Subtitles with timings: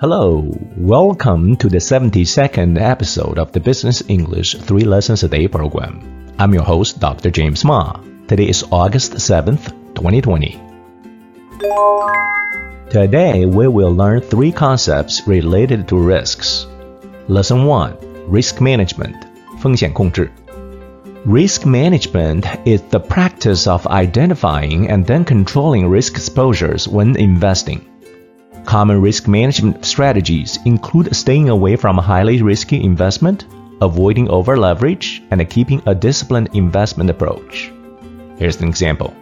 [0.00, 6.34] Hello, welcome to the 72nd episode of the Business English 3 Lessons a Day program.
[6.38, 7.30] I'm your host, Dr.
[7.30, 8.00] James Ma.
[8.28, 10.60] Today is August 7th, 2020.
[12.90, 16.66] Today, we will learn three concepts related to risks.
[17.28, 17.96] Lesson 1
[18.28, 19.16] Risk Management
[19.58, 20.30] 风险控制
[21.24, 27.80] Risk management is the practice of identifying and then controlling risk exposures when investing.
[28.68, 33.46] Common risk management strategies include staying away from highly risky investment,
[33.80, 37.70] avoiding over leverage, and keeping a disciplined investment approach.
[38.38, 39.14] Here's an example.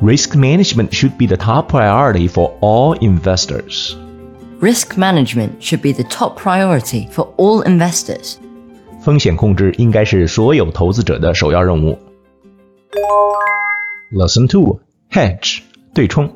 [0.00, 3.96] Risk management should be the top priority for all investors.
[4.60, 8.38] Risk management should be the top priority for all investors.
[9.00, 11.98] 风险控制应该是所有投资者的首要任务。
[14.12, 14.78] Lesson two:
[15.10, 15.60] Hedge
[15.92, 16.35] 对冲。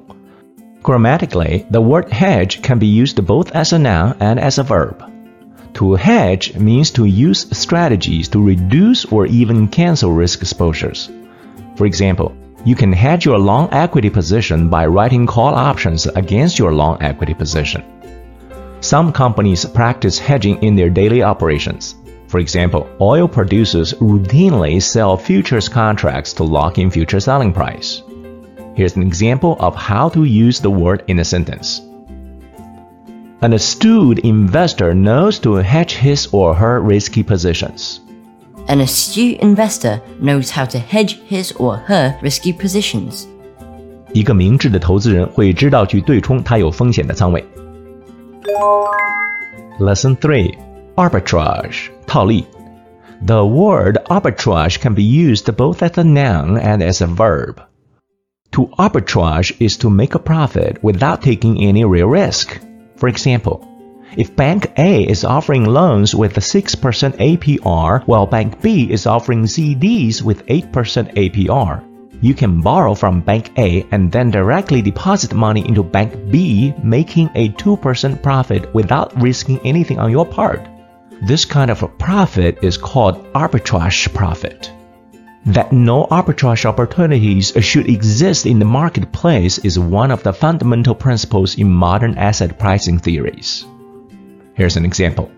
[0.84, 5.04] Grammatically, the word hedge can be used both as a noun and as a verb.
[5.76, 11.10] To hedge means to use strategies to reduce or even cancel risk exposures.
[11.76, 16.74] For example, you can hedge your long equity position by writing call options against your
[16.74, 17.84] long equity position.
[18.82, 21.96] Some companies practice hedging in their daily operations.
[22.28, 28.02] For example, oil producers routinely sell futures contracts to lock in future selling price.
[28.75, 31.81] Here's an example of how to use the word in a sentence.
[33.41, 38.01] An astute investor knows to hedge his or her risky positions.
[38.69, 43.27] An astute investor knows how to hedge his or her risky positions.
[44.13, 47.45] 一个明智的投资人会知道去对冲他有风险的仓位。
[49.79, 50.55] Lesson 3
[50.97, 52.47] Arbitrage 套利
[53.27, 57.57] The word arbitrage can be used both as a noun and as a verb.
[58.52, 62.60] To arbitrage is to make a profit without taking any real risk.
[62.98, 63.66] For example,
[64.18, 66.76] if Bank A is offering loans with a 6%
[67.16, 70.70] APR while Bank B is offering CDs with 8%
[71.14, 71.82] APR,
[72.20, 77.30] you can borrow from Bank A and then directly deposit money into Bank B, making
[77.36, 80.68] a 2% profit without risking anything on your part.
[81.22, 84.74] This kind of a profit is called arbitrage profit.
[85.47, 91.57] That no arbitrage opportunities should exist in the marketplace is one of the fundamental principles
[91.57, 93.65] in modern asset pricing theories.
[94.55, 95.31] Here's an example.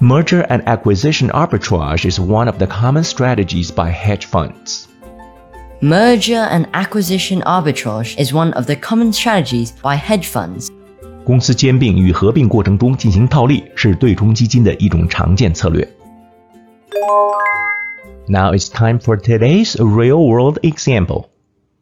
[0.00, 4.88] Merger and acquisition arbitrage is one of the common strategies by hedge funds.
[5.82, 10.70] Merger and acquisition arbitrage is one of the common strategies by hedge funds.
[11.24, 15.86] 公司兼并与合并过程中进行套利是对冲基金的一种常见策略。
[18.27, 21.29] Now it's time for today's real world example.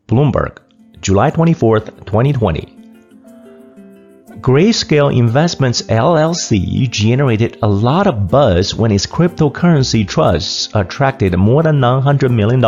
[0.07, 0.57] Bloomberg,
[0.99, 2.77] July 24th, 2020.
[4.41, 11.79] Grayscale Investments LLC generated a lot of buzz when its cryptocurrency trusts attracted more than
[11.79, 12.59] $900 million,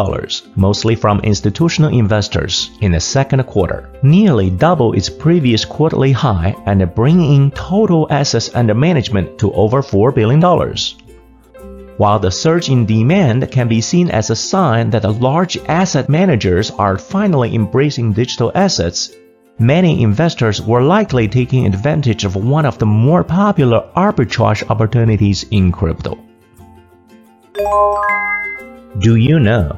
[0.56, 6.94] mostly from institutional investors, in the second quarter, nearly double its previous quarterly high and
[6.94, 10.40] bringing in total assets under management to over $4 billion.
[11.98, 16.10] While the surge in demand can be seen as a sign that the large asset
[16.10, 19.12] managers are finally embracing digital assets,
[19.60, 25.72] many investors were likely taking advantage of one of the more popular arbitrage opportunities in
[25.72, 26.18] crypto.
[28.98, 29.78] Do you know?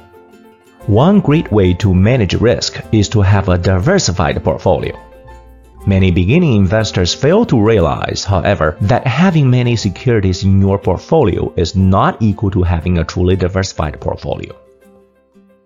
[0.88, 4.98] One great way to manage risk is to have a diversified portfolio.
[5.88, 11.76] Many beginning investors fail to realize, however, that having many securities in your portfolio is
[11.76, 14.56] not equal to having a truly diversified portfolio.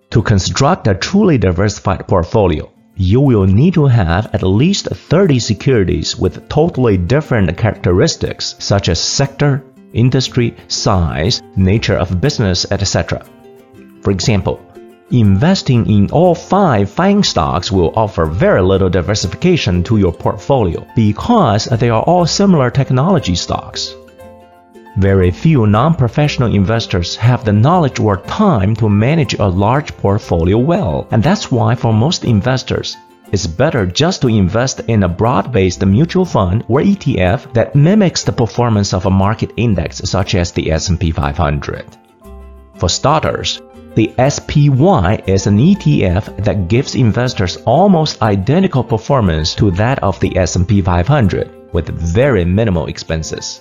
[0.10, 6.18] To construct a truly diversified portfolio, you will need to have at least 30 securities
[6.18, 9.64] with totally different characteristics such as sector,
[9.94, 13.26] industry, size, nature of business, etc.
[14.02, 14.60] For example,
[15.12, 21.66] Investing in all five FANG stocks will offer very little diversification to your portfolio because
[21.66, 23.96] they are all similar technology stocks.
[24.98, 31.08] Very few non-professional investors have the knowledge or time to manage a large portfolio well,
[31.10, 32.96] and that's why for most investors,
[33.32, 38.32] it's better just to invest in a broad-based mutual fund or ETF that mimics the
[38.32, 41.98] performance of a market index such as the S&P 500.
[42.76, 43.62] For starters,
[44.00, 50.38] the SPY is an ETF that gives investors almost identical performance to that of the
[50.38, 53.60] S&P 500 with very minimal expenses.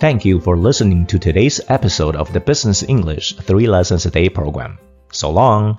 [0.00, 4.28] Thank you for listening to today's episode of the Business English 3 Lessons a Day
[4.28, 4.78] program.
[5.12, 5.78] So long.